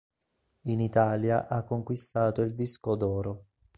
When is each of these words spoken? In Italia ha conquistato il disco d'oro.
In 0.63 0.79
Italia 0.79 1.47
ha 1.47 1.61
conquistato 1.61 2.41
il 2.41 2.55
disco 2.55 2.95
d'oro. 2.95 3.45